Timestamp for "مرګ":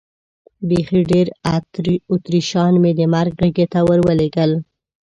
3.13-3.31